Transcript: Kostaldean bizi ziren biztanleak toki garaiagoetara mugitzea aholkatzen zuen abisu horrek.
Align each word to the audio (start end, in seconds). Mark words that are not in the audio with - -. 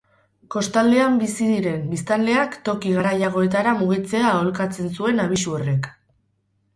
Kostaldean 0.53 1.17
bizi 1.23 1.49
ziren 1.55 1.83
biztanleak 1.91 2.57
toki 2.69 2.93
garaiagoetara 2.95 3.73
mugitzea 3.83 4.31
aholkatzen 4.31 4.89
zuen 5.01 5.23
abisu 5.27 5.55
horrek. 5.59 5.91